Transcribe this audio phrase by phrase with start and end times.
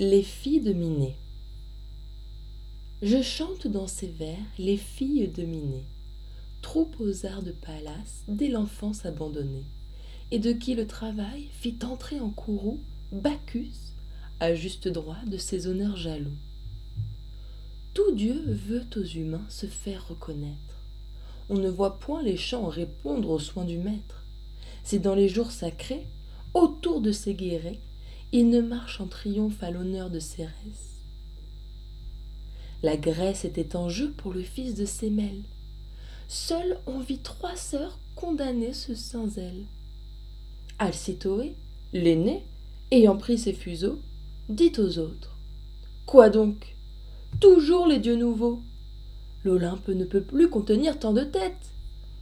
[0.00, 1.16] Les filles de Minet
[3.02, 5.82] Je chante dans ces vers les filles de Minet,
[6.62, 9.64] trop aux arts de Pallas dès l'enfance abandonnée,
[10.30, 12.78] et de qui le travail fit entrer en courroux
[13.10, 13.74] Bacchus,
[14.38, 16.38] à juste droit de ses honneurs jaloux.
[17.92, 20.76] Tout Dieu veut aux humains se faire reconnaître.
[21.48, 24.22] On ne voit point les chants répondre aux soins du maître.
[24.84, 26.06] C'est dans les jours sacrés,
[26.54, 27.34] autour de ces
[28.32, 30.52] il ne marche en triomphe à l'honneur de Cérès.
[32.82, 35.42] La Grèce était en jeu pour le fils de Sémèle.
[36.28, 39.64] Seul on vit trois sœurs condamnées ce sans zèle.
[40.78, 41.54] Alcitoé,
[41.92, 42.44] l'aîné,
[42.90, 43.98] ayant pris ses fuseaux,
[44.48, 45.36] dit aux autres
[46.06, 46.76] Quoi donc?
[47.40, 48.60] Toujours les dieux nouveaux
[49.44, 51.72] L'Olympe ne peut plus contenir tant de têtes,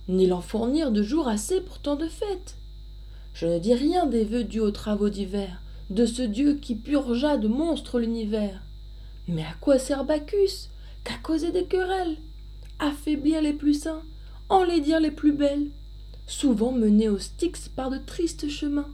[0.08, 2.56] ni l'en fournir de jours assez pour tant de fêtes.
[3.34, 7.36] Je ne dis rien des vœux dus aux travaux divers, de ce dieu qui purgea
[7.36, 8.62] de monstres l'univers.
[9.28, 10.68] Mais à quoi sert Bacchus
[11.04, 12.16] Qu'à causer des querelles
[12.78, 14.02] Affaiblir les plus saints,
[14.48, 15.70] enlaidir les plus belles,
[16.26, 18.90] souvent menés au Styx par de tristes chemins?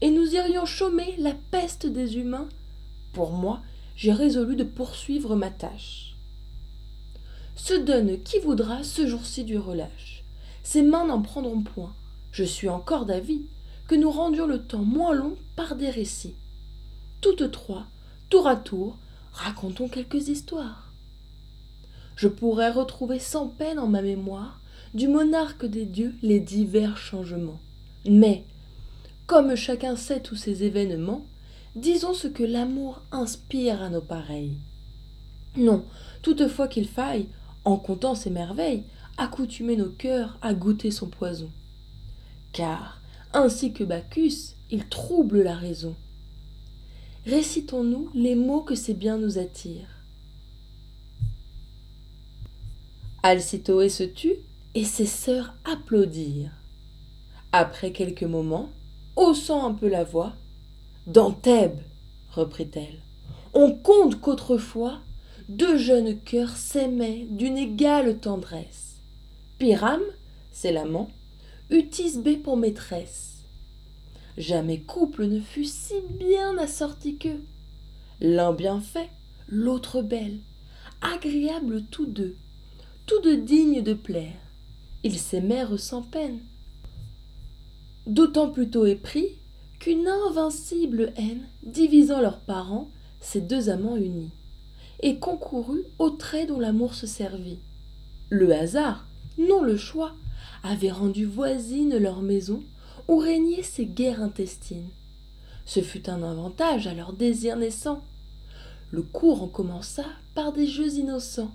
[0.00, 2.48] Et nous irions chômer la peste des humains.
[3.12, 3.60] Pour moi,
[3.96, 6.16] j'ai résolu de poursuivre ma tâche.
[7.54, 10.24] Se donne qui voudra ce jour-ci du relâche.
[10.62, 11.94] Ses mains n'en prendront point.
[12.32, 13.42] Je suis encore d'avis
[13.90, 16.36] que nous rendions le temps moins long par des récits.
[17.20, 17.86] Toutes trois,
[18.28, 18.96] tour à tour,
[19.32, 20.92] racontons quelques histoires.
[22.14, 24.60] Je pourrais retrouver sans peine en ma mémoire
[24.94, 27.58] du monarque des dieux les divers changements.
[28.06, 28.44] Mais,
[29.26, 31.26] comme chacun sait tous ces événements,
[31.74, 34.52] disons ce que l'amour inspire à nos pareils.
[35.56, 35.84] Non,
[36.22, 37.26] toutefois qu'il faille,
[37.64, 38.84] en comptant ces merveilles,
[39.16, 41.50] accoutumer nos cœurs à goûter son poison.
[42.52, 42.99] Car,
[43.32, 45.94] ainsi que Bacchus, il trouble la raison.
[47.26, 50.04] Récitons-nous les mots que ces biens nous attirent.
[53.22, 54.36] Alcitoé se tut
[54.74, 56.54] et ses sœurs applaudirent.
[57.52, 58.70] Après quelques moments,
[59.16, 60.32] haussant un peu la voix,
[61.06, 61.80] Dans Thèbes,
[62.30, 63.00] reprit-elle,
[63.52, 65.00] on compte qu'autrefois
[65.48, 69.00] deux jeunes cœurs s'aimaient d'une égale tendresse.
[69.58, 70.00] Pyrame,
[70.52, 71.10] c'est l'amant,
[71.70, 73.44] eut Thisbé pour maîtresse.
[74.36, 77.42] Jamais couple ne fut si bien assorti qu'eux.
[78.20, 79.10] L'un bien fait,
[79.48, 80.38] l'autre belle,
[81.00, 82.36] agréables tous deux,
[83.06, 84.36] tous deux dignes de plaire.
[85.04, 86.40] Ils s'aimèrent sans peine.
[88.06, 89.38] D'autant plutôt épris
[89.78, 94.32] qu'une invincible haine, divisant leurs parents, ces deux amants unis,
[95.02, 97.60] et concourut aux traits dont l'amour se servit.
[98.28, 99.06] Le hasard,
[99.38, 100.14] non le choix,
[100.62, 102.62] avaient rendu voisines leur maison
[103.08, 104.90] où régnaient ces guerres intestines.
[105.64, 108.02] Ce fut un avantage à leur désir naissant.
[108.90, 110.04] Le cours en commença
[110.34, 111.52] par des jeux innocents.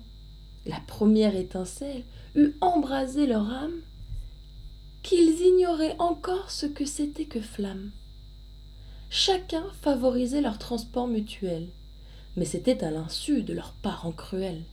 [0.64, 3.80] La première étincelle eut embrasé leur âme,
[5.02, 7.90] qu'ils ignoraient encore ce que c'était que flamme.
[9.08, 11.68] Chacun favorisait leur transport mutuel,
[12.36, 14.64] mais c'était à l'insu de leurs parents cruels.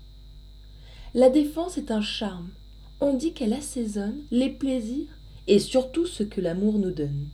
[1.14, 2.50] La défense est un charme,
[3.04, 5.10] on dit qu'elle assaisonne les plaisirs
[5.48, 7.28] et surtout ce que l'amour nous donne.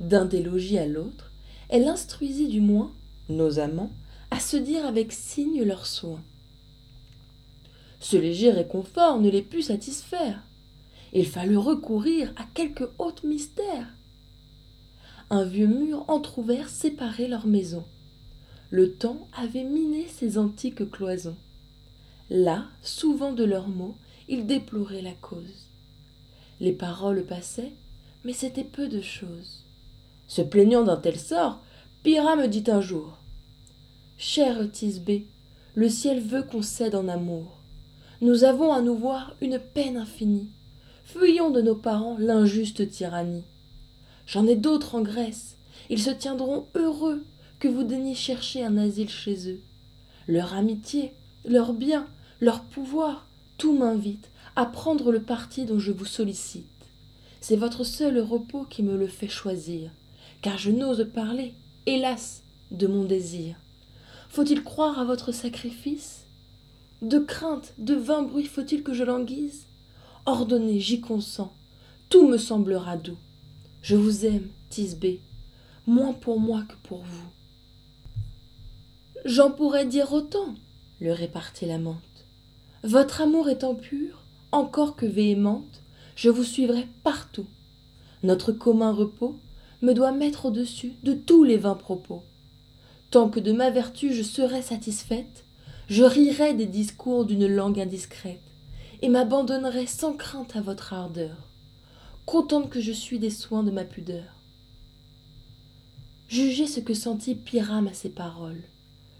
[0.00, 1.32] D'un des logis à l'autre,
[1.68, 2.92] elle instruisit du moins
[3.28, 3.92] nos amants
[4.30, 6.22] à se dire avec signe leurs soins.
[8.00, 10.42] Ce léger réconfort ne les put satisfaire.
[11.12, 13.86] Il fallut recourir à quelque autre mystère.
[15.30, 17.84] Un vieux mur entr'ouvert séparait leurs maisons.
[18.70, 21.36] Le temps avait miné ces antiques cloisons.
[22.30, 23.96] Là, souvent de leurs mots,
[24.28, 25.68] il déplorait la cause.
[26.60, 27.72] Les paroles passaient,
[28.24, 29.64] mais c'était peu de chose.
[30.26, 31.62] Se plaignant d'un tel sort,
[32.02, 33.18] Pyrrha me dit un jour
[34.16, 35.26] Cher Thisbé,
[35.74, 37.58] le ciel veut qu'on cède en amour.
[38.20, 40.48] Nous avons à nous voir une peine infinie.
[41.04, 43.44] Fuyons de nos parents l'injuste tyrannie.
[44.26, 45.56] J'en ai d'autres en Grèce.
[45.88, 47.24] Ils se tiendront heureux
[47.60, 49.60] que vous daigniez chercher un asile chez eux.
[50.26, 51.12] Leur amitié,
[51.44, 52.06] leur bien,
[52.40, 53.27] leur pouvoir,
[53.58, 56.66] tout m'invite à prendre le parti dont je vous sollicite.
[57.40, 59.90] C'est votre seul repos qui me le fait choisir,
[60.42, 61.54] car je n'ose parler,
[61.86, 63.56] hélas, de mon désir.
[64.30, 66.24] Faut-il croire à votre sacrifice?
[67.02, 69.66] De crainte, de vain bruit faut-il que je languise?
[70.26, 71.52] Ordonnez, j'y consens,
[72.08, 73.18] tout me semblera doux.
[73.82, 75.20] Je vous aime, Thisbé,
[75.86, 77.28] moins pour moi que pour vous.
[79.24, 80.54] J'en pourrais dire autant,
[81.00, 82.07] le répartit l'amante.
[82.88, 85.82] Votre amour étant pur, encore que véhémente,
[86.16, 87.44] je vous suivrai partout.
[88.22, 89.38] Notre commun repos
[89.82, 92.22] me doit mettre au-dessus de tous les vains propos.
[93.10, 95.44] tant que de ma vertu je serai satisfaite,
[95.90, 98.40] je rirai des discours d'une langue indiscrète,
[99.02, 101.50] et m'abandonnerai sans crainte à votre ardeur,
[102.24, 104.40] contente que je suis des soins de ma pudeur.
[106.28, 108.62] Jugez ce que sentit Pyrame à ces paroles.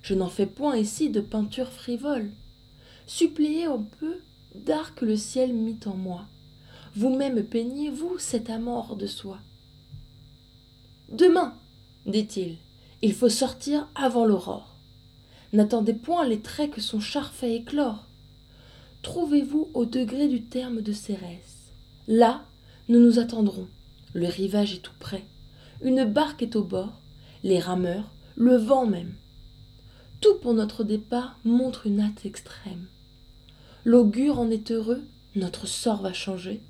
[0.00, 2.30] Je n'en fais point ici de peinture frivole.
[3.08, 4.20] Suppléez un peu
[4.54, 6.26] d'art que le ciel mit en moi.
[6.94, 9.38] Vous-même peignez-vous cet amant de soi.
[11.10, 11.54] Demain,
[12.04, 12.58] dit-il,
[13.00, 14.76] il faut sortir avant l'aurore.
[15.54, 18.06] N'attendez point les traits que son char fait éclore.
[19.00, 21.72] Trouvez-vous au degré du terme de Cérès.
[22.08, 22.44] Là,
[22.90, 23.68] nous nous attendrons.
[24.12, 25.24] Le rivage est tout près.
[25.80, 27.00] Une barque est au bord,
[27.42, 29.14] les rameurs, le vent même.
[30.20, 32.86] Tout pour notre départ montre une hâte extrême.
[33.84, 35.02] L'augure en est heureux,
[35.34, 36.60] notre sort va changer,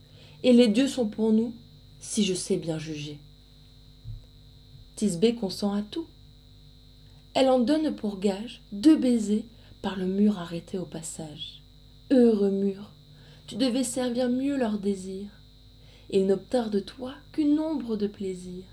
[0.43, 1.55] et les dieux sont pour nous,
[2.00, 3.19] si je sais bien juger.
[4.96, 6.06] Tisbé consent à tout.
[7.34, 9.44] Elle en donne pour gage deux baisers
[9.81, 11.62] par le mur arrêté au passage.
[12.10, 12.93] Heureux mur,
[13.46, 15.31] tu devais servir mieux leurs désirs.
[16.11, 18.64] Ils n'obtinrent de toi qu'une ombre de plaisir.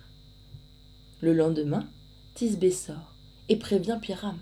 [1.21, 1.85] Le lendemain,
[2.33, 3.13] Tisbé sort
[3.49, 4.39] et prévient Pyrame.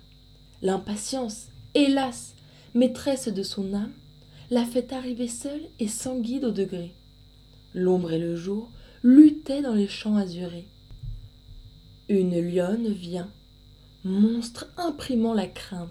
[0.62, 2.34] L'impatience, hélas,
[2.74, 3.94] maîtresse de son âme,
[4.50, 6.94] la fait arriver seule et sans guide au degré.
[7.74, 8.70] L'ombre et le jour
[9.04, 10.68] luttaient dans les champs azurés.
[12.10, 13.32] Une lionne vient,
[14.04, 15.90] monstre imprimant la crainte.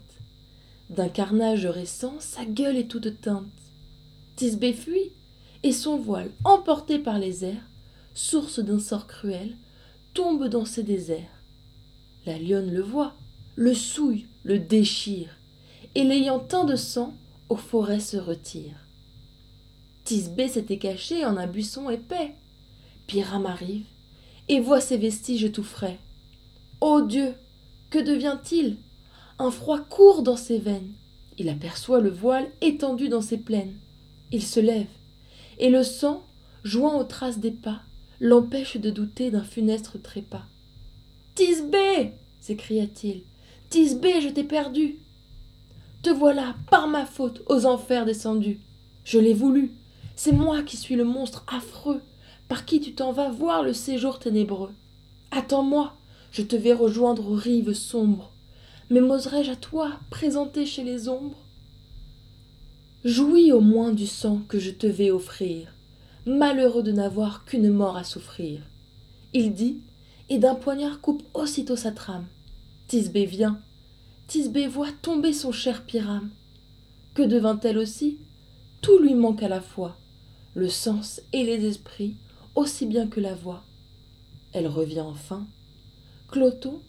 [0.90, 3.46] D'un carnage récent, sa gueule est toute teinte.
[4.36, 5.12] Tisbé fuit,
[5.62, 7.68] et son voile, emporté par les airs,
[8.14, 9.56] source d'un sort cruel,
[10.14, 11.42] tombe dans ces déserts.
[12.26, 13.14] La lionne le voit,
[13.56, 15.38] le souille, le déchire,
[15.94, 17.14] et l'ayant teint de sang,
[17.48, 18.86] aux forêts se retire.
[20.04, 22.34] Tisbé s'était caché en un buisson épais.
[23.06, 23.86] Pyrame arrive,
[24.48, 25.98] et voit ses vestiges tout frais.
[26.80, 27.34] Ô Dieu,
[27.90, 28.78] que devient-il?
[29.38, 30.92] Un froid court dans ses veines.
[31.38, 33.76] Il aperçoit le voile étendu dans ses plaines.
[34.30, 34.88] Il se lève,
[35.58, 36.24] et le sang,
[36.64, 37.82] joint aux traces des pas,
[38.20, 40.46] l'empêche de douter d'un funeste trépas.
[41.34, 43.22] Tisbé s'écria-t-il.
[43.70, 44.98] Tisbé, je t'ai perdu.
[46.02, 48.60] Te voilà, par ma faute, aux enfers descendu.
[49.04, 49.72] Je l'ai voulu.
[50.16, 52.00] C'est moi qui suis le monstre affreux,
[52.48, 54.72] par qui tu t'en vas voir le séjour ténébreux.
[55.30, 55.94] Attends-moi,
[56.32, 58.32] je te vais rejoindre aux rives sombres.
[58.90, 61.38] Mais m'oserais-je à toi présenter chez les ombres?
[63.04, 65.74] Jouis au moins du sang que je te vais offrir,
[66.26, 68.60] malheureux de n'avoir qu'une mort à souffrir.
[69.32, 69.80] Il dit,
[70.28, 72.26] et d'un poignard coupe aussitôt sa trame.
[72.88, 73.60] Tisbé vient.
[74.32, 76.30] Tisbé voit tomber son cher Pyrame.
[77.12, 78.16] Que devint-elle aussi?
[78.80, 79.98] Tout lui manque à la fois,
[80.54, 82.16] le sens et les esprits,
[82.54, 83.62] aussi bien que la voix.
[84.54, 85.46] Elle revient enfin.
[86.30, 86.80] Cloton,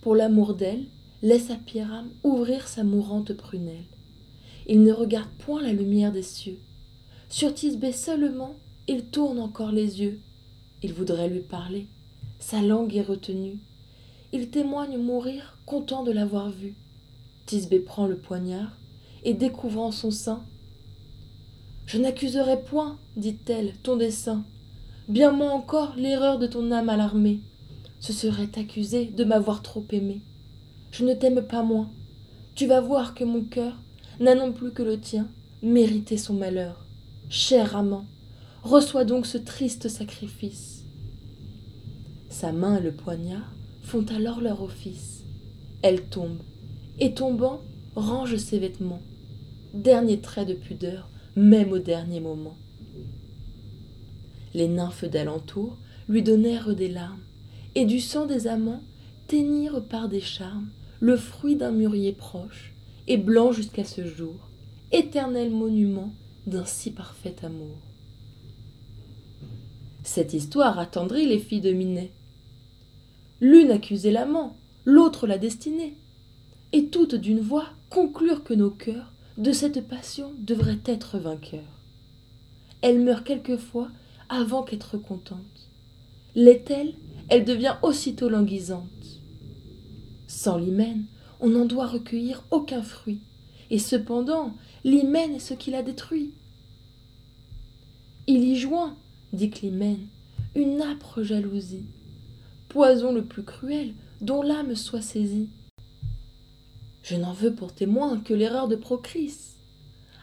[0.00, 0.84] pour l'amour d'elle,
[1.22, 3.88] laisse à Pyrame ouvrir sa mourante prunelle.
[4.68, 6.60] Il ne regarde point la lumière des cieux.
[7.28, 8.54] Sur Tisbé seulement,
[8.86, 10.20] il tourne encore les yeux.
[10.84, 11.88] Il voudrait lui parler.
[12.38, 13.58] Sa langue est retenue.
[14.32, 16.76] Il témoigne mourir, content de l'avoir vue.
[17.46, 18.76] Tisbé prend le poignard,
[19.24, 20.42] et découvrant son sein,
[21.86, 24.44] Je n'accuserai point, dit-elle, ton dessein,
[25.08, 27.40] bien moins encore l'erreur de ton âme alarmée.
[28.00, 30.22] Ce serait t'accuser de m'avoir trop aimé.
[30.90, 31.90] Je ne t'aime pas moins.
[32.54, 33.76] Tu vas voir que mon cœur
[34.20, 35.28] n'a non plus que le tien
[35.62, 36.86] mérité son malheur.
[37.28, 38.06] Cher amant,
[38.62, 40.84] reçois donc ce triste sacrifice.
[42.28, 45.24] Sa main et le poignard font alors leur office.
[45.82, 46.38] Elle tombe,
[46.98, 47.60] et tombant,
[47.96, 49.02] range ses vêtements.
[49.74, 52.56] Dernier trait de pudeur, même au dernier moment.
[54.54, 57.22] Les nymphes d'alentour lui donnèrent des larmes,
[57.74, 58.82] et du sang des amants
[59.26, 60.68] teignirent par des charmes
[61.00, 62.74] le fruit d'un mûrier proche,
[63.08, 64.50] et blanc jusqu'à ce jour,
[64.92, 66.12] éternel monument
[66.46, 67.76] d'un si parfait amour.
[70.04, 72.10] Cette histoire attendrit les filles de Minet.
[73.40, 75.94] L'une accusait l'amant, l'autre la destinée,
[76.72, 81.60] et toutes d'une voix conclurent que nos cœurs de cette passion devraient être vainqueurs.
[82.80, 83.88] Elle meurt quelquefois
[84.28, 85.70] avant qu'être contente.
[86.34, 86.94] L'est-elle,
[87.28, 88.88] elle devient aussitôt languissante.
[90.26, 91.04] Sans l'hymen,
[91.40, 93.20] on n'en doit recueillir aucun fruit,
[93.70, 96.32] et cependant l'hymen est ce qui la détruit.
[98.26, 98.96] Il y joint,
[99.32, 100.06] dit Climène,
[100.54, 101.84] une âpre jalousie,
[102.68, 105.48] poison le plus cruel dont l'âme soit saisie.
[107.02, 109.34] Je n'en veux pour témoin que l'erreur de Procris.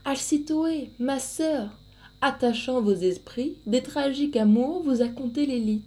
[0.06, 1.78] Alcitoé, ma sœur,
[2.22, 5.84] attachant vos esprits, des tragiques amours vous a conté l'élite.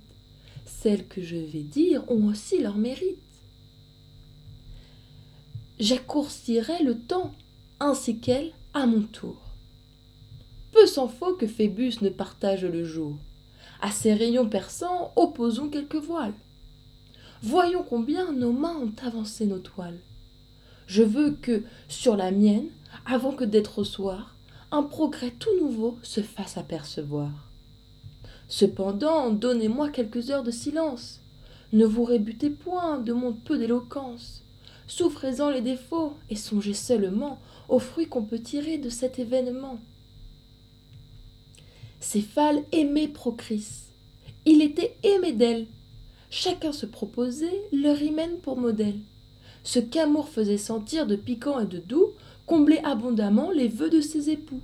[0.66, 3.18] Celles que je vais dire ont aussi leur mérite.
[5.80, 7.32] j'accourcirai le temps,
[7.80, 9.37] ainsi qu'elle à mon tour.
[10.70, 13.16] Peu s'en faut que Phébus ne partage le jour.
[13.80, 16.34] À ses rayons perçants, opposons quelques voiles.
[17.42, 19.99] Voyons combien nos mains ont avancé nos toiles.
[20.92, 22.68] Je veux que, sur la mienne,
[23.06, 24.37] avant que d'être au soir,
[24.70, 27.30] un progrès tout nouveau se fasse apercevoir.
[28.46, 31.22] Cependant, donnez-moi quelques heures de silence.
[31.72, 34.44] Ne vous rébutez point de mon peu d'éloquence.
[34.87, 39.78] Souffrez-en les défauts et songez seulement aux fruits qu'on peut tirer de cet événement.
[42.00, 43.66] Céphale aimait Procris.
[44.44, 45.68] Il était aimé d'elle.
[46.28, 48.99] Chacun se proposait leur hymen pour modèle.
[49.64, 52.09] Ce qu'amour faisait sentir de piquant et de doux
[52.47, 54.61] comblait abondamment les vœux de ses époux.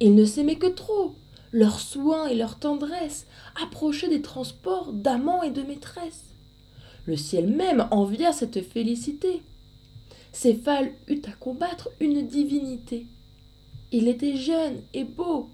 [0.00, 1.14] Ils ne s'aimaient que trop.
[1.52, 3.26] Leurs soins et leur tendresse
[3.62, 6.24] approchaient des transports d'amants et de maîtresses.
[7.06, 9.42] Le ciel même envia cette félicité.
[10.32, 13.06] Céphale eut à combattre une divinité.
[13.92, 15.50] Il était jeune et beau.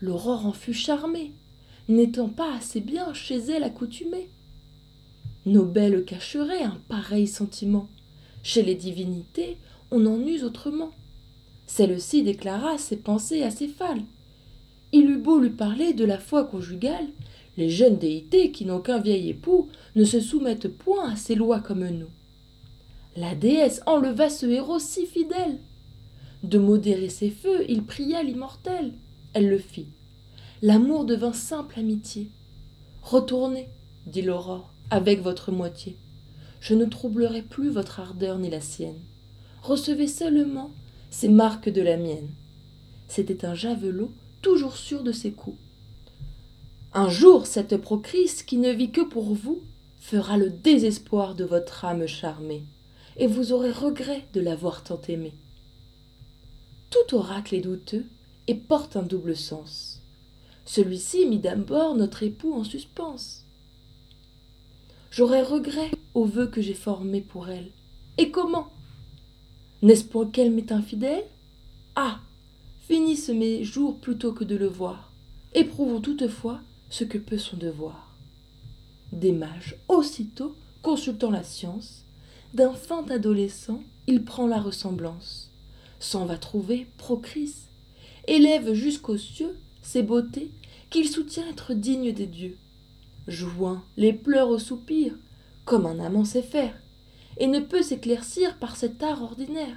[0.00, 1.32] L'aurore en fut charmée,
[1.88, 4.30] n'étant pas assez bien chez elle accoutumée.
[5.44, 7.88] Nos belles cacheraient un pareil sentiment.
[8.42, 9.58] Chez les divinités,
[9.90, 10.90] on en use autrement.
[11.66, 14.02] Celle-ci déclara ses pensées à Céphale.
[14.92, 17.08] Il eut beau lui parler de la foi conjugale,
[17.56, 21.60] les jeunes déités qui n'ont qu'un vieil époux ne se soumettent point à ces lois
[21.60, 22.10] comme nous.
[23.16, 25.58] La déesse enleva ce héros si fidèle.
[26.42, 28.94] De modérer ses feux, il pria l'immortel.
[29.34, 29.88] Elle le fit.
[30.62, 32.30] L'amour devint simple amitié.
[33.02, 33.68] Retournez,
[34.06, 35.96] dit l'aurore, avec votre moitié.
[36.62, 39.00] Je ne troublerai plus votre ardeur ni la sienne.
[39.64, 40.70] Recevez seulement
[41.10, 42.30] ces marques de la mienne.
[43.08, 45.58] C'était un javelot toujours sûr de ses coups.
[46.94, 49.60] Un jour, cette procris qui ne vit que pour vous
[50.00, 52.62] fera le désespoir de votre âme charmée,
[53.16, 55.34] et vous aurez regret de l'avoir tant aimé.
[56.90, 58.06] Tout oracle est douteux
[58.46, 60.00] et porte un double sens.
[60.64, 63.41] Celui-ci mit d'abord notre époux en suspens.
[65.12, 67.70] J'aurais regret aux vœux que j'ai formés pour elle.
[68.16, 68.68] Et comment?
[69.82, 71.24] N'est-ce pour qu'elle m'est infidèle?
[71.94, 72.18] Ah
[72.88, 75.12] Finissent mes jours plutôt que de le voir.
[75.52, 78.16] Éprouvons toutefois ce que peut son devoir.
[79.12, 82.06] Des mages, aussitôt, consultant la science,
[82.54, 85.50] d'un fin adolescent, il prend la ressemblance,
[86.00, 87.52] s'en va trouver Procris,
[88.28, 90.50] élève jusqu'aux cieux ses beautés
[90.88, 92.56] qu'il soutient être digne des dieux.
[93.28, 95.16] Joint les pleurs aux soupirs,
[95.64, 96.74] comme un amant sait faire,
[97.38, 99.76] et ne peut s'éclaircir par cet art ordinaire.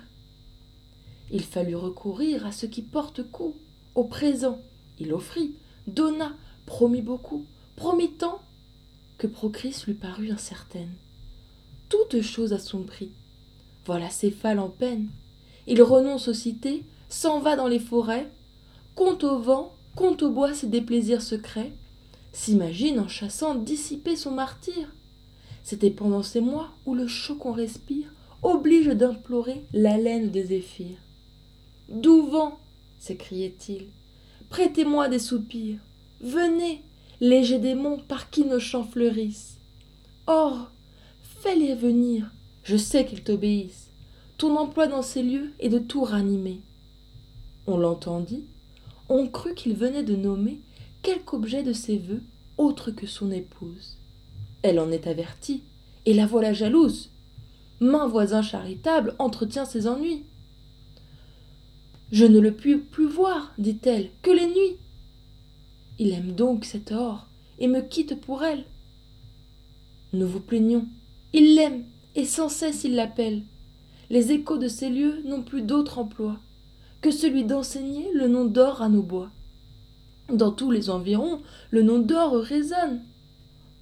[1.31, 3.55] Il fallut recourir à ce qui porte coup,
[3.93, 4.59] au présent.
[4.99, 5.55] Il offrit,
[5.87, 6.33] donna,
[6.65, 8.39] promit beaucoup, promit tant,
[9.17, 10.93] que Procris lui parut incertaine.
[11.89, 13.11] Toute chose a son prix.
[13.85, 15.09] Voilà Céphale en peine.
[15.67, 18.29] Il renonce aux cités, s'en va dans les forêts,
[18.95, 21.71] compte au vent, compte au bois ses déplaisirs secrets,
[22.35, 24.93] s'imagine en chassant dissiper son martyr.
[25.63, 28.13] C'était pendant ces mois où le chaud qu'on respire
[28.43, 30.97] oblige d'implorer l'haleine des zéphyrs.
[31.87, 32.59] Doux vent
[32.99, 33.87] s'écriait-il,
[34.49, 35.79] prêtez-moi des soupirs.
[36.19, 36.83] Venez,
[37.21, 39.57] léger démon par qui nos chants fleurissent.
[40.27, 40.71] Or,
[41.41, 42.31] fais-les venir,
[42.63, 43.91] je sais qu'ils t'obéissent.
[44.37, 46.59] Ton emploi dans ces lieux est de tout ranimer.
[47.65, 48.43] On l'entendit,
[49.07, 50.59] on crut qu'il venait de nommer
[51.05, 52.23] quelque objet de ses vœux
[52.57, 53.99] autre que son épouse.
[54.63, 55.61] Elle en est avertie,
[56.07, 57.11] et la voilà jalouse.
[57.79, 60.23] Main voisin charitable entretient ses ennuis.
[62.11, 64.77] Je ne le puis plus voir, dit-elle, que les nuits.
[65.99, 67.27] Il aime donc cet or,
[67.59, 68.65] et me quitte pour elle.
[70.11, 70.87] Nous vous plaignons.
[71.33, 71.83] Il l'aime,
[72.15, 73.43] et sans cesse il l'appelle.
[74.09, 76.39] Les échos de ces lieux n'ont plus d'autre emploi
[77.01, 79.29] que celui d'enseigner le nom d'or à nos bois.
[80.31, 83.01] Dans tous les environs, le nom d'or résonne.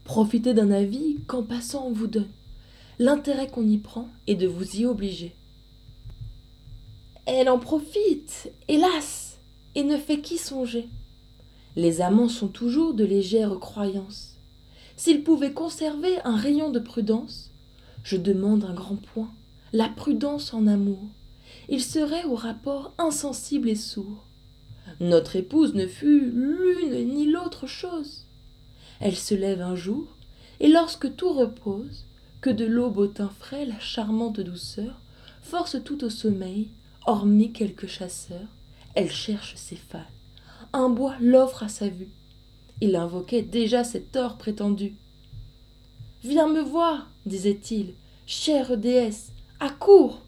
[0.03, 2.29] Profitez d'un avis qu'en passant on vous donne.
[2.99, 5.33] L'intérêt qu'on y prend est de vous y obliger.
[7.25, 9.39] Elle en profite, hélas,
[9.75, 10.89] et ne fait qu'y songer.
[11.77, 14.37] Les amants sont toujours de légères croyances.
[14.97, 17.51] S'ils pouvaient conserver un rayon de prudence,
[18.03, 19.31] je demande un grand point,
[19.71, 20.99] la prudence en amour.
[21.69, 24.27] Ils seraient au rapport insensible et sourd.
[24.99, 28.25] Notre épouse ne fut l'une ni l'autre chose.
[28.99, 30.07] Elle se lève un jour,
[30.59, 32.05] et lorsque tout repose,
[32.41, 34.99] que de l'aube au teint frais la charmante douceur
[35.41, 36.69] force tout au sommeil,
[37.05, 38.47] hormis quelques chasseurs,
[38.95, 40.11] elle cherche ses phares.
[40.73, 42.09] Un bois l'offre à sa vue.
[42.81, 44.95] Il invoquait déjà cet or prétendu.
[46.23, 47.93] Viens me voir, disait-il,
[48.25, 50.21] chère déesse, accours.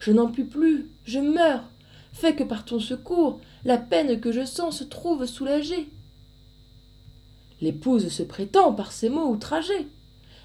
[0.00, 1.64] je n'en puis plus, je meurs.
[2.12, 5.88] Fais que par ton secours, la peine que je sens se trouve soulagée.
[7.60, 9.88] L'épouse se prétend par ces mots outragée.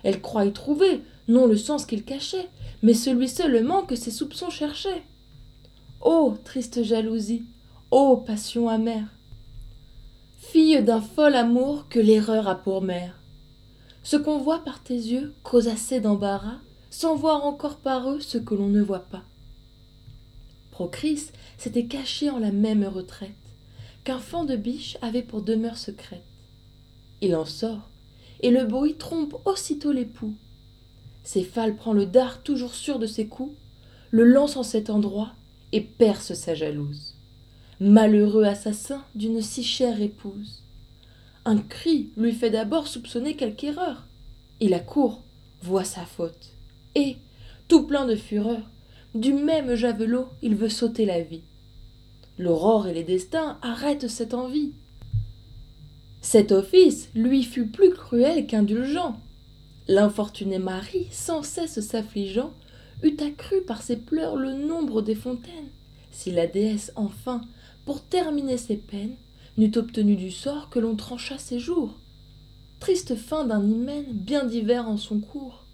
[0.03, 2.49] Elle croit y trouver, non le sens qu'il cachait,
[2.81, 5.03] mais celui seulement que ses soupçons cherchaient.
[6.01, 7.43] Ô triste jalousie,
[7.91, 9.07] ô passion amère,
[10.37, 13.19] fille d'un fol amour que l'erreur a pour mère.
[14.03, 16.59] Ce qu'on voit par tes yeux cause assez d'embarras,
[16.89, 19.23] sans voir encore par eux ce que l'on ne voit pas.
[20.79, 23.35] Procris s'était caché en la même retraite
[24.05, 26.23] qu'un fan de biche avait pour demeure secrète.
[27.19, 27.89] Il en sort,
[28.39, 30.35] et le bruit trompe aussitôt l'époux.
[31.21, 33.53] Céphale prend le dard toujours sûr de ses coups,
[34.11, 35.33] le lance en cet endroit
[35.73, 37.15] et perce sa jalouse.
[37.81, 40.63] Malheureux assassin d'une si chère épouse.
[41.43, 44.07] Un cri lui fait d'abord soupçonner quelque erreur.
[44.61, 45.23] Il accourt,
[45.61, 46.53] voit sa faute,
[46.95, 47.17] et,
[47.67, 48.61] tout plein de fureur,
[49.15, 51.41] du même javelot il veut sauter la vie.
[52.37, 54.71] L'aurore et les destins arrêtent cette envie.
[56.21, 59.19] Cet office lui fut plus cruel qu'indulgent.
[59.87, 62.53] L'infortuné mari, sans cesse s'affligeant,
[63.03, 65.69] eût accru par ses pleurs le nombre des fontaines,
[66.11, 67.41] si la déesse enfin,
[67.85, 69.15] pour terminer ses peines,
[69.57, 71.97] n'eût obtenu du sort que l'on tranchât ses jours.
[72.79, 75.65] Triste fin d'un hymen bien divers en son cours.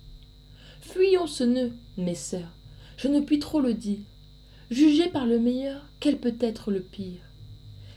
[0.81, 2.53] Fuyons ce nœud, mes sœurs,
[2.97, 3.99] je ne puis trop le dire.
[4.71, 7.21] Jugez par le meilleur quel peut être le pire?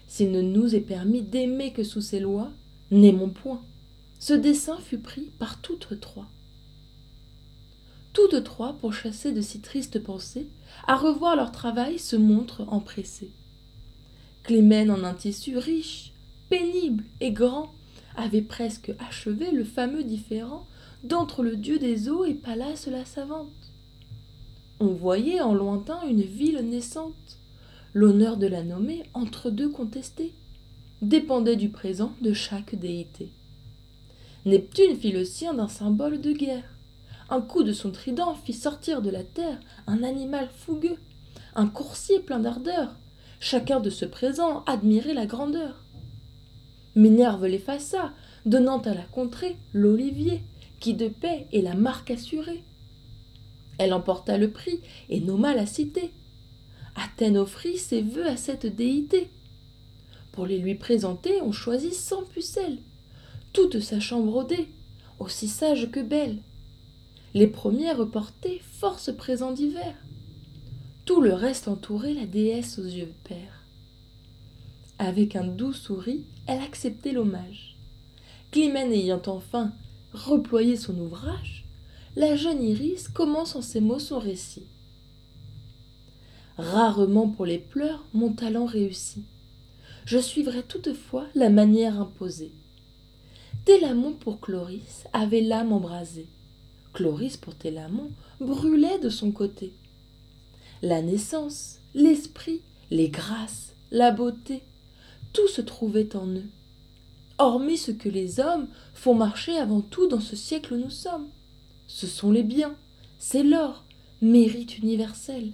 [0.07, 2.51] S'il ne nous est permis d'aimer que sous ses lois,
[2.91, 3.61] n'aimons point.
[4.19, 6.29] Ce dessein fut pris par toutes trois.
[8.13, 10.49] Toutes trois, pour chasser de si tristes pensées,
[10.87, 13.31] à revoir leur travail se montrent empressées.
[14.43, 16.13] Clémène en un tissu riche,
[16.49, 17.73] pénible et grand,
[18.17, 20.67] avait presque achevé le fameux différend
[21.05, 23.53] d'entre le dieu des eaux et Pallas la savante.
[24.81, 27.39] On voyait en lointain une ville naissante,
[27.95, 30.35] l'honneur de la nommer entre deux contestés
[31.03, 33.33] dépendait du présent de chaque déité.
[34.47, 36.77] Neptune fit le sien d'un symbole de guerre.
[37.29, 40.99] Un coup de son trident fit sortir de la terre un animal fougueux,
[41.57, 42.95] un coursier plein d'ardeur.
[43.41, 45.83] Chacun de ce présent admirait la grandeur.
[46.95, 48.13] Minerve l'effaça,
[48.47, 50.43] donnant à la contrée l'olivier,
[50.79, 52.63] qui de paix est la marque assurée.
[53.79, 56.11] Elle emporta le prix et nomma la cité.
[56.97, 59.31] Athènes offrit ses vœux à cette déité.
[60.33, 62.79] Pour les lui présenter, on choisit cent pucelles,
[63.53, 64.69] toute sa chambre brodée,
[65.19, 66.39] aussi sage que belle.
[67.35, 69.97] Les premières portaient force présents divers.
[71.05, 73.65] Tout le reste entourait la déesse aux yeux pères.
[74.99, 77.77] Avec un doux sourire, elle acceptait l'hommage.
[78.51, 79.73] Climène ayant enfin
[80.13, 81.68] reployé son ouvrage,
[82.17, 84.67] la jeune Iris commence en ces mots son récit.
[86.57, 89.25] Rarement pour les pleurs mon talent réussit.
[90.05, 92.53] Je suivrai toutefois la manière imposée.
[93.65, 96.27] Télamon pour Chloris avait l'âme embrasée.
[96.95, 99.73] Chloris pour Télamon brûlait de son côté.
[100.83, 104.63] La naissance, l'esprit, les grâces, la beauté,
[105.33, 106.49] tout se trouvait en eux.
[107.39, 111.29] Hormis ce que les hommes font marcher avant tout dans ce siècle où nous sommes.
[111.89, 112.77] Ce sont les biens,
[113.19, 113.85] c'est l'or,
[114.23, 115.53] mérite universel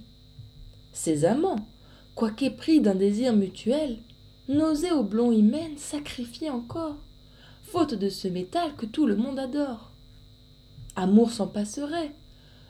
[0.95, 1.67] ses amants,
[2.15, 3.99] quoiqu'épris d'un désir mutuel,
[4.47, 6.95] n'osaient au blond hymen sacrifier encore,
[7.63, 9.91] faute de ce métal que tout le monde adore.
[10.95, 12.15] Amour s'en passerait,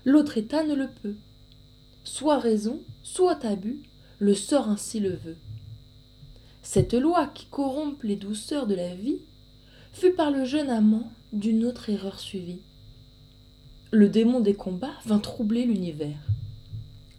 [0.06, 1.15] l'autre état ne le peut.
[2.04, 3.84] Soit raison, soit abus,
[4.17, 5.38] le sort ainsi le veut.
[6.63, 9.19] Cette loi qui corrompt les douceurs de la vie
[9.93, 12.62] fut par le jeune amant d'une autre erreur suivie.
[13.91, 16.17] Le démon des combats vint troubler l'univers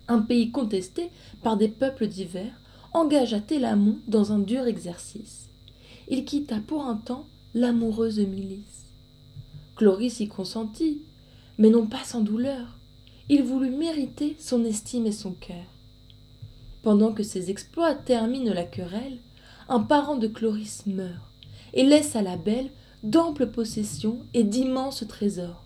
[0.09, 1.11] un pays contesté
[1.43, 2.61] par des peuples divers,
[2.93, 5.49] engagea Télamon dans un dur exercice.
[6.09, 8.85] Il quitta pour un temps l'amoureuse milice.
[9.75, 11.03] Chloris y consentit,
[11.59, 12.79] mais non pas sans douleur.
[13.29, 15.65] Il voulut mériter son estime et son cœur.
[16.83, 19.19] Pendant que ses exploits terminent la querelle,
[19.69, 21.21] un parent de Chloris meurt
[21.75, 22.71] et laisse à la belle
[23.03, 25.66] d'amples possessions et d'immenses trésors.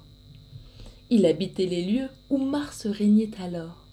[1.10, 3.84] Il habitait les lieux où Mars régnait alors.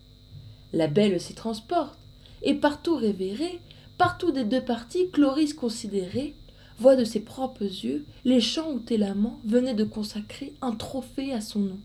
[0.71, 1.97] La belle s'y transporte,
[2.43, 3.59] et partout révérée,
[3.97, 6.35] partout des deux parties, Chloris considérée,
[6.79, 11.41] voit de ses propres yeux les champs où Télamon venait de consacrer un trophée à
[11.41, 11.79] son nom.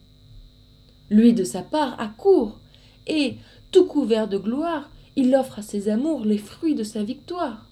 [1.09, 2.61] Lui, de sa part, accourt,
[3.07, 3.37] et,
[3.71, 7.67] tout couvert de gloire, il offre à ses amours les fruits de sa victoire.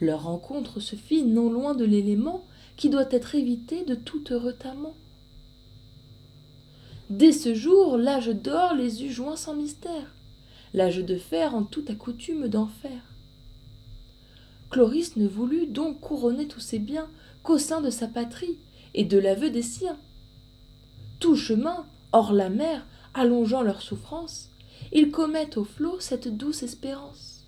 [0.00, 2.44] Leur rencontre se fit non loin de l'élément
[2.76, 4.56] qui doit être évité de tout heureux.
[7.10, 10.14] Dès ce jour, l'âge d'or les eut joints sans mystère,
[10.72, 13.02] l'âge de fer en toute accoutume d'enfer.
[14.70, 17.08] Chloris ne voulut donc couronner tous ses biens
[17.42, 18.58] qu'au sein de sa patrie
[18.94, 19.98] et de l'aveu des siens.
[21.20, 24.48] Tout chemin, hors la mer, allongeant leur souffrance,
[24.92, 27.44] ils commettent au flot cette douce espérance.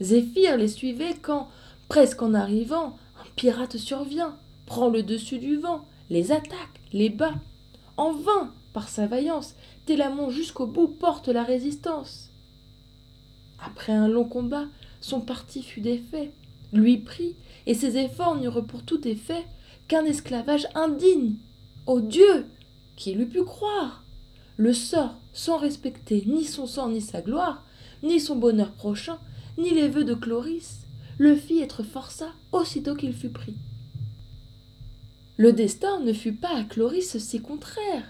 [0.00, 1.48] Zéphyr les suivait quand,
[1.88, 7.34] presque en arrivant, un pirate survient, prend le dessus du vent, les attaque, les bat.
[7.98, 12.30] En vain, par sa vaillance, Télamon jusqu'au bout porte la résistance.
[13.58, 14.66] Après un long combat,
[15.00, 16.30] son parti fut défait,
[16.72, 17.34] lui prit,
[17.66, 19.44] et ses efforts n'eurent pour tout effet
[19.88, 21.38] qu'un esclavage indigne.
[21.86, 22.46] Ô Dieu,
[22.94, 24.04] qui l'eût pu croire
[24.56, 27.64] Le sort, sans respecter ni son sang ni sa gloire,
[28.04, 29.18] ni son bonheur prochain,
[29.56, 30.82] ni les vœux de Chloris,
[31.18, 33.56] le fit être forçat aussitôt qu'il fut pris.
[35.38, 38.02] Le destin ne fut pas à Chloris si contraire.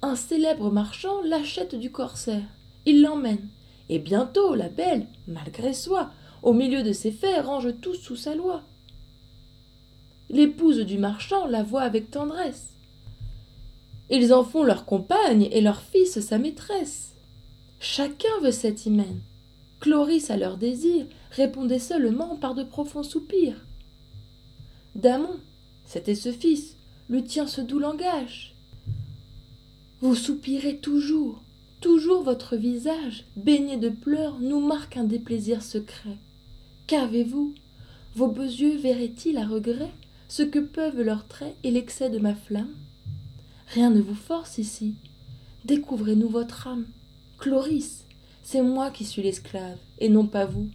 [0.00, 2.48] Un célèbre marchand l'achète du corsaire.
[2.86, 3.46] Il l'emmène,
[3.90, 6.10] et bientôt la belle, malgré soi,
[6.42, 8.62] au milieu de ses faits, range tout sous sa loi.
[10.30, 12.70] L'épouse du marchand la voit avec tendresse.
[14.08, 17.12] Ils en font leur compagne et leur fils sa maîtresse.
[17.80, 19.20] Chacun veut cette hymen.
[19.80, 23.66] Chloris à leur désir répondait seulement par de profonds soupirs.
[24.94, 25.38] Damon,
[25.86, 26.76] c'était ce fils,
[27.08, 28.54] lui tient ce doux langage.
[30.00, 31.42] Vous soupirez toujours,
[31.80, 36.18] toujours votre visage, baigné de pleurs, nous marque un déplaisir secret.
[36.86, 37.54] Qu'avez-vous?
[38.14, 39.92] Vos beaux yeux verraient-ils à regret
[40.28, 42.74] ce que peuvent leurs traits et l'excès de ma flamme?
[43.68, 44.94] Rien ne vous force ici.
[45.64, 46.86] Découvrez-nous votre âme.
[47.38, 48.04] Chloris,
[48.42, 50.68] c'est moi qui suis l'esclave, et non pas vous.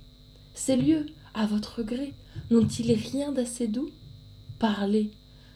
[0.54, 2.14] Ces lieux, à votre gré,
[2.50, 3.90] n'ont-ils rien d'assez doux?
[4.62, 5.10] Parlez,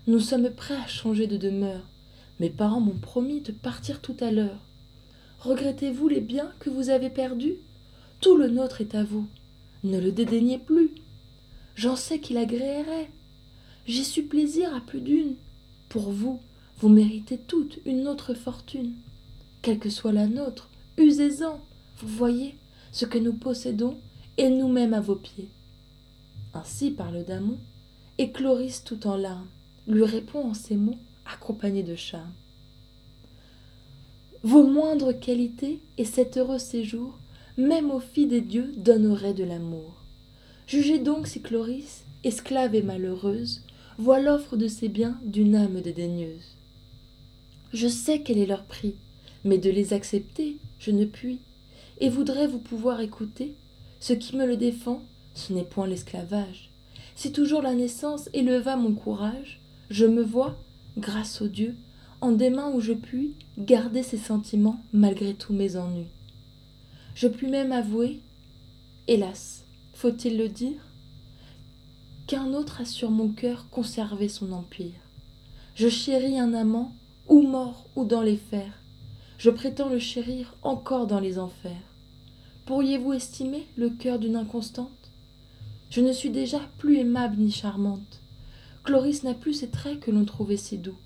[0.08, 1.88] nous sommes prêts à changer de demeure.
[2.40, 4.66] Mes parents m'ont promis de partir tout à l'heure.
[5.42, 7.58] Regrettez-vous les biens que vous avez perdus?
[8.20, 9.28] Tout le nôtre est à vous.
[9.84, 10.90] Ne le dédaignez plus.
[11.76, 13.12] J'en sais qu'il agréerait.
[13.86, 15.36] J'y suis plaisir à plus d'une.
[15.88, 16.40] Pour vous,
[16.80, 18.94] vous méritez toute une autre fortune.
[19.62, 21.60] Quelle que soit la nôtre, usez-en.
[22.00, 22.56] Vous voyez
[22.92, 24.00] ce que nous possédons
[24.40, 25.50] et nous-mêmes à vos pieds.
[26.56, 27.60] Ainsi parle Damon,
[28.18, 29.48] et Chloris tout en larmes
[29.88, 32.34] lui répond en ces mots accompagnés de charme.
[34.44, 37.18] Vos moindres qualités et cet heureux séjour,
[37.58, 39.96] même aux filles des dieux, donneraient de l'amour.
[40.68, 43.64] Jugez donc si Chloris, esclave et malheureuse,
[43.98, 46.56] voit l'offre de ses biens d'une âme dédaigneuse.
[47.74, 48.96] Je sais quel est leur prix,
[49.44, 51.40] mais de les accepter, je ne puis,
[52.00, 53.56] et voudrais vous pouvoir écouter.
[54.00, 55.02] Ce qui me le défend,
[55.34, 56.72] ce n'est point l'esclavage.
[57.16, 60.58] Si toujours la naissance éleva mon courage, je me vois,
[60.98, 61.76] grâce au Dieu,
[62.22, 66.08] en des mains où je puis garder ces sentiments malgré tous mes ennuis.
[67.14, 68.22] Je puis même avouer,
[69.08, 70.82] hélas, faut-il le dire,
[72.28, 75.00] qu'un autre a sur mon cœur conservé son empire.
[75.76, 76.94] Je chéris un amant,
[77.28, 78.82] ou mort ou dans les fers.
[79.38, 81.72] Je prétends le chérir encore dans les enfers.
[82.66, 85.05] Pourriez-vous estimer le cœur d'une inconstante?
[85.90, 88.22] Je ne suis déjà plus aimable ni charmante.
[88.84, 90.98] Chloris n'a plus ces traits que l'on trouvait si doux,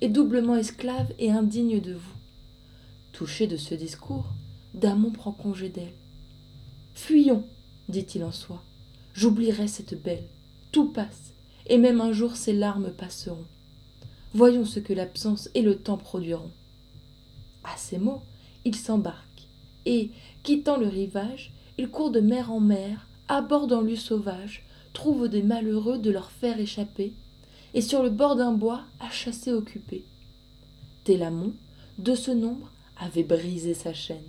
[0.00, 2.16] et doublement esclave et indigne de vous.
[3.12, 4.26] Touché de ce discours,
[4.74, 5.94] Damon prend congé d'elle.
[6.94, 7.44] Fuyons,
[7.88, 8.62] dit-il en soi.
[9.14, 10.24] J'oublierai cette belle.
[10.72, 11.32] Tout passe,
[11.66, 13.46] et même un jour ses larmes passeront.
[14.34, 16.50] Voyons ce que l'absence et le temps produiront.
[17.64, 18.22] À ces mots,
[18.64, 19.48] il s'embarque,
[19.84, 20.10] et,
[20.42, 25.98] quittant le rivage, il court de mer en mer, abordant l'eau sauvage, trouve des malheureux
[25.98, 27.14] de leur faire échapper,
[27.74, 30.04] et sur le bord d'un bois à chasser occupé.
[31.04, 31.54] Télamon,
[31.98, 34.22] de ce nombre, avait brisé sa chaîne.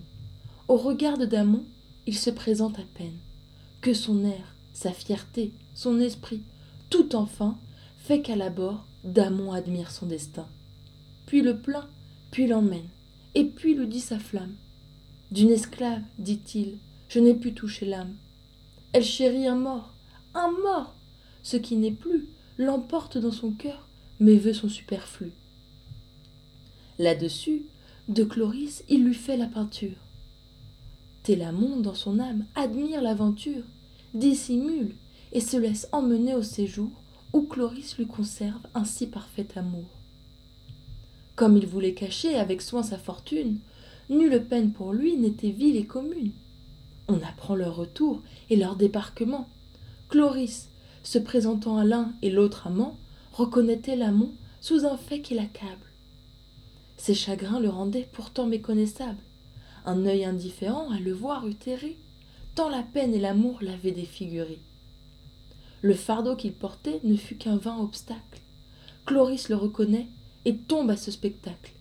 [0.68, 1.66] Au regard de Damon,
[2.08, 3.18] il se présente à peine.
[3.82, 6.42] Que son air, sa fierté, son esprit,
[6.90, 7.58] tout enfin,
[7.98, 10.48] fait qu'à l'abord, Damon admire son destin.
[11.26, 11.88] Puis le plaint,
[12.32, 12.90] puis l'emmène,
[13.36, 14.56] et puis lui dit sa flamme.
[15.32, 16.78] D'une esclave, dit-il,
[17.10, 18.16] je n'ai pu toucher l'âme.
[18.94, 19.94] Elle chérit un mort,
[20.36, 20.96] un mort.
[21.42, 22.28] Ce qui n'est plus
[22.58, 23.88] l'emporte dans son cœur,
[24.20, 25.32] mais veut son superflu.
[27.00, 27.64] Là-dessus,
[28.08, 29.98] de Chloris, il lui fait la peinture.
[31.24, 33.64] Télamon, dans son âme, admire l'aventure,
[34.14, 34.96] dissimule
[35.32, 36.92] et se laisse emmener au séjour
[37.34, 39.88] où Chloris lui conserve un si parfait amour.
[41.36, 43.60] Comme il voulait cacher avec soin sa fortune,
[44.10, 46.32] nulle peine pour lui n'était vile et commune.
[47.08, 49.48] On apprend leur retour et leur débarquement.
[50.10, 50.70] Chloris,
[51.04, 52.98] se présentant à l'un et l'autre amant,
[53.34, 55.88] reconnaît Télamon sous un fait qui l'accable.
[56.98, 59.18] Ses chagrins le rendaient pourtant méconnaissable.
[59.86, 61.98] Un œil indifférent à le voir eût erré,
[62.56, 64.60] tant la peine et l'amour l'avaient défiguré.
[65.82, 68.42] Le fardeau qu'il portait ne fut qu'un vain obstacle.
[69.06, 70.08] Cloris le reconnaît
[70.46, 71.74] et tombe à ce spectacle.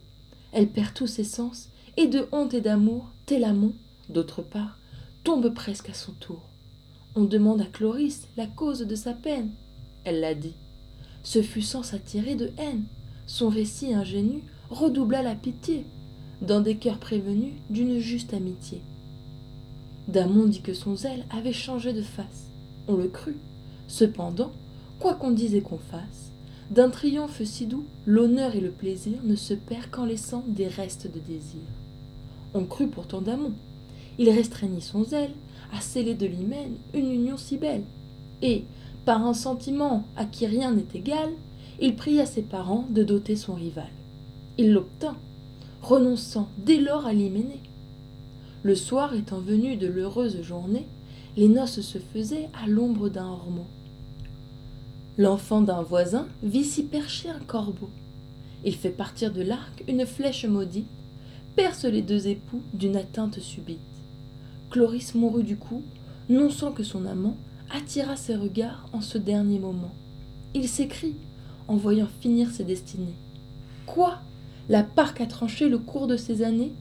[0.50, 3.74] Elle perd tous ses sens, et de honte et d'amour, Télamon,
[4.08, 4.78] d'autre part,
[5.24, 6.42] tombe presque à son tour.
[7.14, 9.50] On demande à Cloris la cause de sa peine.
[10.04, 10.54] Elle l'a dit.
[11.22, 12.85] Ce fut sans s'attirer de haine.
[13.26, 15.85] Son récit ingénu redoubla la pitié
[16.40, 18.82] dans des cœurs prévenus d'une juste amitié.
[20.08, 22.50] Damon dit que son zèle avait changé de face.
[22.88, 23.38] On le crut.
[23.87, 24.50] Cependant,
[24.98, 26.32] quoi qu'on dise et qu'on fasse,
[26.70, 31.06] d'un triomphe si doux, l'honneur et le plaisir ne se perdent qu'en laissant des restes
[31.12, 31.61] de désir.
[32.54, 33.52] On crut pourtant Damon.
[34.18, 35.33] Il restreignit son zèle
[35.72, 37.85] à sceller de l'hymen une union si belle.
[38.42, 38.64] Et,
[39.05, 41.31] par un sentiment à qui rien n'est égal,
[41.81, 43.88] il pria ses parents de doter son rival.
[44.59, 45.16] Il l'obtint,
[45.81, 47.62] renonçant dès lors à l'hyménée.
[48.62, 50.87] Le soir étant venu de l'heureuse journée,
[51.37, 53.66] les noces se faisaient à l'ombre d'un ormeau.
[55.18, 57.90] L'enfant d'un voisin vit s'y percher un corbeau.
[58.64, 60.87] Il fait partir de l'arc une flèche maudite,
[61.57, 63.91] perce les deux époux d'une atteinte subite.
[64.72, 65.82] Cloris mourut du coup,
[66.30, 67.37] non sans que son amant
[67.70, 69.92] attira ses regards en ce dernier moment.
[70.54, 71.16] Il s'écrie,
[71.68, 73.14] en voyant finir ses destinées.
[73.85, 74.18] Quoi?
[74.70, 76.72] La parque a tranché le cours de ses années?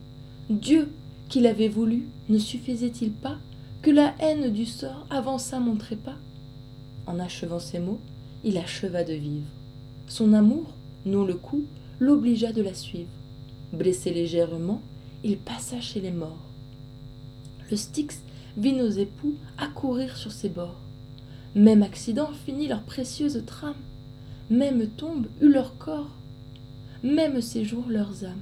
[0.48, 0.90] Dieu,
[1.28, 3.36] qui l'avait voulu, ne suffisait-il pas
[3.82, 6.16] que la haine du sort avançât mon trépas?
[7.06, 8.00] En achevant ces mots,
[8.42, 9.50] il acheva de vivre.
[10.06, 10.64] Son amour,
[11.04, 11.64] non le coup,
[12.00, 13.10] l'obligea de la suivre.
[13.74, 14.80] Blessé légèrement,
[15.24, 16.51] il passa chez les morts.
[17.76, 18.22] Styx
[18.56, 20.80] vit nos époux accourir sur ses bords.
[21.54, 23.74] Même accident finit leur précieuse trame.
[24.50, 26.10] Même tombe eut leur corps.
[27.02, 28.40] Même séjour leurs âmes.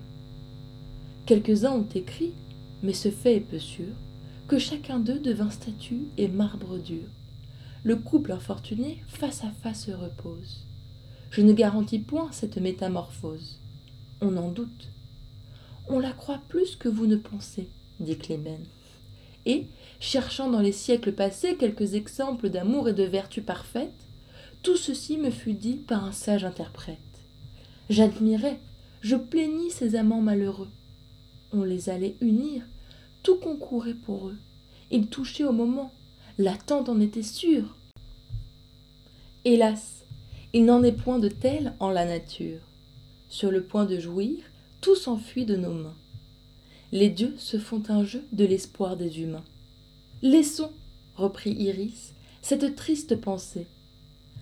[1.26, 2.32] Quelques-uns ont écrit,
[2.82, 3.94] mais ce fait est peu sûr,
[4.48, 7.06] que chacun d'eux devint statue et marbre dur.
[7.82, 10.66] Le couple infortuné face à face repose.
[11.30, 13.60] Je ne garantis point cette métamorphose.
[14.20, 14.88] On en doute.
[15.88, 17.68] On la croit plus que vous ne pensez,
[18.00, 18.66] dit Clémène.
[19.46, 19.66] Et,
[20.00, 24.06] cherchant dans les siècles passés quelques exemples d'amour et de vertu parfaite,
[24.62, 26.98] tout ceci me fut dit par un sage interprète.
[27.88, 28.60] J'admirais,
[29.00, 30.70] je plaignis ces amants malheureux.
[31.52, 32.62] On les allait unir,
[33.22, 34.38] tout concourait pour eux.
[34.90, 35.90] Ils touchaient au moment,
[36.38, 37.76] l'attente en était sûre.
[39.44, 40.04] Hélas,
[40.52, 42.60] il n'en est point de tel en la nature.
[43.28, 44.38] Sur le point de jouir,
[44.80, 45.96] tout s'enfuit de nos mains.
[46.92, 49.44] Les dieux se font un jeu de l'espoir des humains.
[50.22, 50.72] Laissons,
[51.14, 53.66] reprit Iris, cette triste pensée.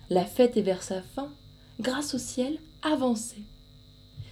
[0.09, 1.31] La fête est vers sa fin,
[1.79, 3.43] grâce au ciel, avancée.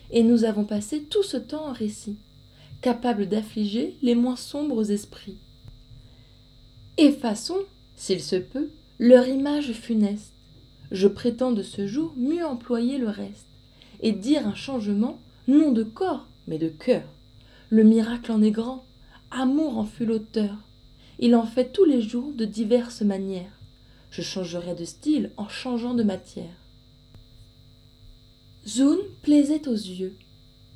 [0.10, 2.18] Et nous avons passé tout ce temps en récit,
[2.82, 5.38] capable d'affliger les moins sombres esprits.
[6.98, 7.62] Effaçons,
[7.96, 10.34] s'il se peut, leur image funeste.
[10.92, 13.46] Je prétends de ce jour mieux employer le reste,
[14.02, 17.04] et dire un changement, non de corps, mais de cœur.
[17.70, 18.86] Le miracle en est grand,
[19.30, 20.56] amour en fut l'auteur.
[21.20, 23.60] Il en fait tous les jours de diverses manières.
[24.10, 26.56] Je changerai de style en changeant de matière.
[28.66, 30.16] Zoun plaisait aux yeux,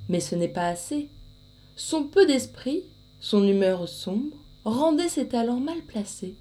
[0.10, 1.08] mais ce n'est pas assez.
[1.78, 2.84] Son peu d'esprit,
[3.22, 6.36] son humeur sombre, rendait ses talents mal placés.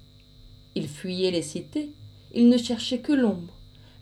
[0.75, 1.93] Il fuyait les cités,
[2.33, 3.53] il ne cherchait que l'ombre,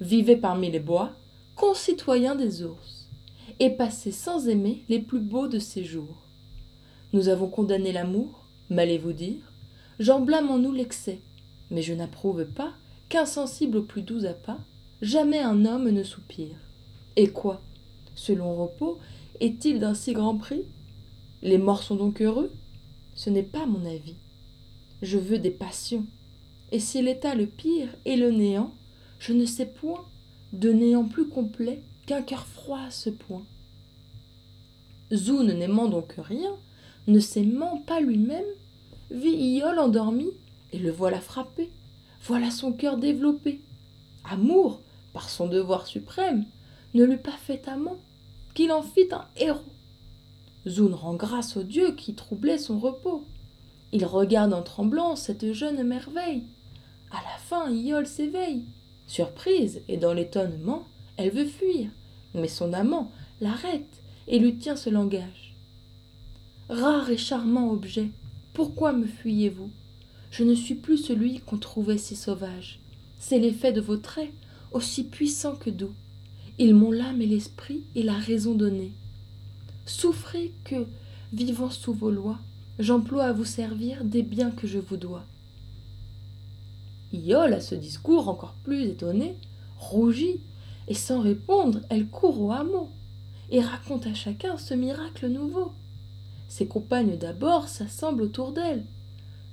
[0.02, 1.14] vivait parmi les bois,
[1.56, 3.08] concitoyen des ours,
[3.60, 6.29] et passait sans aimer les plus beaux de ses jours.
[7.12, 9.52] Nous avons condamné l'amour, m'allez-vous dire?
[10.00, 11.20] J'en blâme en nous l'excès,
[11.72, 12.74] mais je n'approuve pas
[13.10, 14.60] qu'insensible au plus doux appât,
[15.02, 16.56] jamais un homme ne soupire.
[17.16, 17.62] Et quoi?
[18.14, 19.00] Ce long repos
[19.40, 20.64] est-il d'un si grand prix?
[21.42, 22.52] Les morts sont donc heureux?
[23.16, 24.16] Ce n'est pas mon avis.
[25.02, 26.06] Je veux des passions.
[26.72, 28.72] Et si l'état le pire est le néant,
[29.18, 30.06] je ne sais point
[30.54, 33.46] de néant plus complet qu'un cœur froid à ce point.
[35.12, 36.56] Zoun n'aimant donc rien,
[37.10, 38.46] ne s'aimant pas lui-même,
[39.12, 40.30] vit Iole endormi,
[40.72, 41.72] et le voilà frappé.
[42.24, 43.62] Voilà son cœur développé.
[44.24, 44.82] Amour,
[45.14, 46.46] par son devoir suprême,
[46.94, 47.98] ne l'eût pas fait amant,
[48.54, 49.60] qu'il en fit un héros.
[50.68, 53.26] Zoun rend grâce au dieu qui troublait son repos.
[53.92, 56.44] Il regarde en tremblant cette jeune merveille.
[57.12, 58.66] À la fin, Iole s'éveille.
[59.08, 60.84] Surprise et dans l'étonnement,
[61.18, 61.90] elle veut fuir,
[62.36, 65.49] mais son amant l'arrête et lui tient ce langage.
[66.70, 68.12] Rare et charmant objet,
[68.54, 69.72] pourquoi me fuyez-vous?
[70.30, 72.80] Je ne suis plus celui qu'on trouvait si sauvage.
[73.18, 74.32] C'est l'effet de vos traits,
[74.72, 75.96] aussi puissants que doux.
[76.60, 78.92] Ils m'ont l'âme et l'esprit et la raison donnée.
[79.88, 80.86] souffrez que,
[81.34, 82.38] vivant sous vos lois,
[82.78, 85.26] j'emploie à vous servir des biens que je vous dois.
[87.12, 89.34] Iole, à ce discours encore plus étonnée,
[89.80, 90.40] rougit,
[90.88, 92.90] et sans répondre, elle court au hameau,
[93.50, 95.72] et raconte à chacun ce miracle nouveau.
[96.50, 98.84] Ses compagnes d'abord s'assemblent autour d'elle.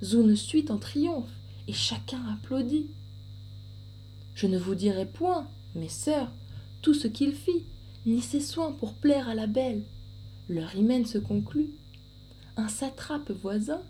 [0.03, 1.31] Zoune suit en triomphe,
[1.67, 2.87] et chacun applaudit.
[4.33, 6.31] Je ne vous dirai point, mes sœurs,
[6.81, 7.65] tout ce qu'il fit,
[8.05, 9.83] ni ses soins pour plaire à la belle.
[10.49, 11.69] Leur hymen se conclut.
[12.55, 13.81] Un satrape voisin,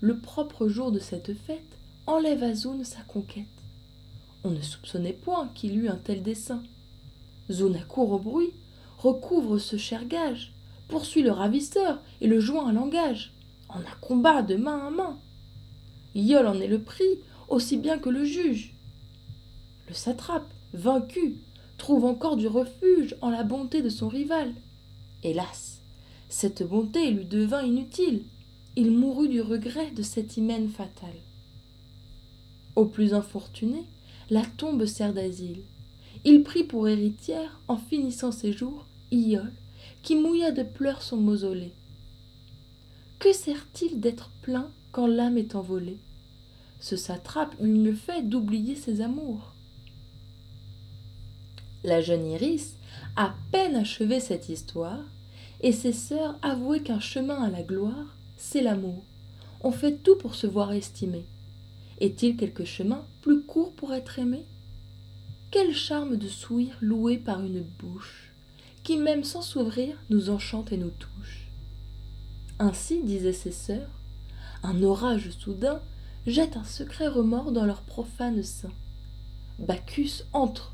[0.00, 3.46] le propre jour de cette fête, enlève à Zoun sa conquête.
[4.42, 6.62] On ne soupçonnait point qu'il eût un tel dessein.
[7.50, 8.52] Zoun accourt au bruit,
[8.98, 10.55] recouvre ce cher gage,
[10.88, 13.32] poursuit le ravisseur et le joint à langage,
[13.68, 15.18] en un combat de main à main.
[16.14, 18.74] Iol en est le prix, aussi bien que le juge.
[19.88, 21.36] Le satrape, vaincu,
[21.78, 24.54] trouve encore du refuge en la bonté de son rival.
[25.22, 25.80] Hélas,
[26.28, 28.24] cette bonté lui devint inutile.
[28.76, 31.14] Il mourut du regret de cet hymen fatal.
[32.74, 33.84] Au plus infortuné,
[34.28, 35.62] la tombe sert d'asile.
[36.24, 39.52] Il prit pour héritière, en finissant ses jours, Iole,
[40.06, 41.72] qui mouilla de pleurs son mausolée.
[43.18, 45.98] Que sert-il d'être plein quand l'âme est envolée?
[46.78, 49.52] Ce satrape eut mieux fait d'oublier ses amours.
[51.82, 52.76] La jeune Iris,
[53.16, 55.02] à peine achevait cette histoire,
[55.60, 59.02] et ses sœurs avouaient qu'un chemin à la gloire, c'est l'amour.
[59.60, 61.24] On fait tout pour se voir estimé.
[61.98, 64.44] Est-il quelque chemin plus court pour être aimé?
[65.50, 68.25] Quel charme de souïr loué par une bouche,
[68.86, 71.48] qui même sans s'ouvrir nous enchante et nous touche.
[72.60, 73.90] Ainsi disaient ses sœurs,
[74.62, 75.80] un orage soudain
[76.24, 78.70] jette un secret remords dans leur profane sein.
[79.58, 80.72] Bacchus entre,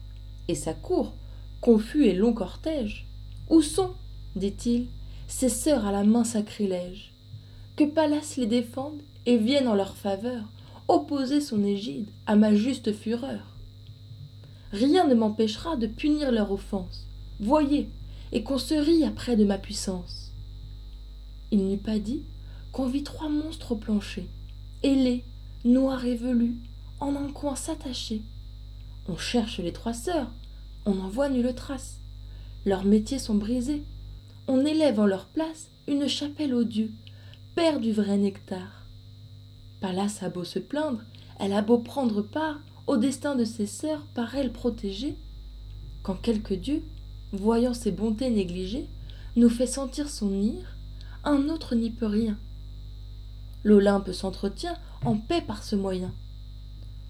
[0.49, 1.15] et sa cour,
[1.63, 3.07] confus et long cortège.
[3.49, 3.95] Où sont,
[4.37, 4.89] dit-il,
[5.27, 7.15] ces sœurs à la main sacrilège?
[7.77, 10.45] Que Pallas les défende et vienne en leur faveur
[10.87, 13.57] opposer son égide à ma juste fureur.
[14.71, 17.07] Rien ne m'empêchera de punir leur offense.
[17.41, 17.89] Voyez,
[18.33, 20.33] et qu'on se rie après de ma puissance.
[21.51, 22.23] Il n'eut pas dit
[22.73, 24.29] qu'on vit trois monstres au plancher,
[24.83, 25.25] ailés,
[25.65, 26.57] noirs et velus,
[27.01, 28.23] en un coin s'attacher.
[29.09, 30.31] On cherche les trois sœurs,
[30.87, 31.99] on n'en voit nulle trace.
[32.65, 33.83] Leurs métiers sont brisés.
[34.49, 36.91] On élève en leur place une chapelle au Dieu,
[37.55, 38.87] père du vrai nectar.
[39.81, 41.03] Pallas a beau se plaindre,
[41.39, 45.17] elle a beau prendre part au destin de ses sœurs par elle protégées,
[46.03, 46.83] quand quelque Dieu,
[47.33, 48.87] voyant ses bontés négligées,
[49.37, 50.77] nous fait sentir son ire,
[51.25, 52.37] un autre n'y peut rien.
[53.65, 56.13] L'Olympe s'entretient en paix par ce moyen.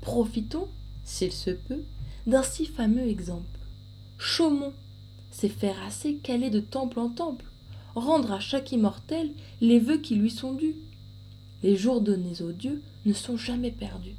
[0.01, 0.69] Profitons,
[1.05, 1.83] s'il se peut,
[2.27, 3.59] d'un si fameux exemple.
[4.19, 4.73] Chaumont
[5.33, 7.47] c'est faire assez qu'aller de temple en temple,
[7.97, 10.77] rendre à chaque immortel les vœux qui lui sont dus
[11.63, 14.15] les jours donnés aux dieux ne sont jamais perdus